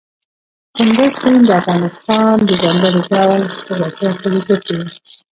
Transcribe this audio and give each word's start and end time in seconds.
کندز 0.75 1.11
سیند 1.19 1.41
د 1.47 1.49
افغانستان 1.61 2.33
د 2.47 2.51
ځانګړي 2.63 3.01
ډول 3.11 3.41
جغرافیه 3.65 4.09
استازیتوب 4.11 4.59
کوي. 4.67 4.87